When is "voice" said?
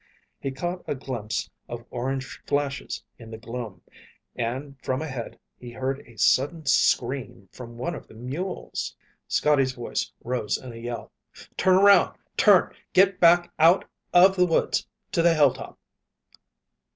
9.73-10.11